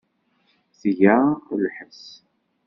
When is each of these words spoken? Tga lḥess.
Tga 0.79 1.17
lḥess. 1.63 2.03